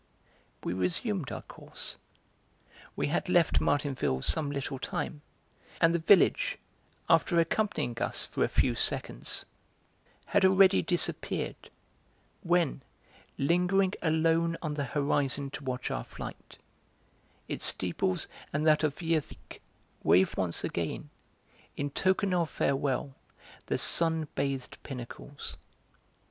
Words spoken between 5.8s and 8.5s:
the village, after accompanying us for a